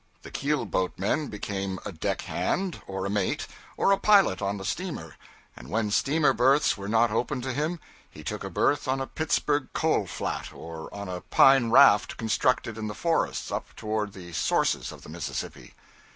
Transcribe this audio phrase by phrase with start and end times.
[0.23, 3.45] The keelboatman became a deck hand, or a mate,
[3.77, 5.15] or a pilot on the steamer;
[5.55, 9.05] and when steamer berths were not open to him, he took a berth on a
[9.05, 14.33] Pittsburgh coal flat, or on a pine raft constructed in the forests up toward the
[14.33, 15.75] sources of the Mississippi.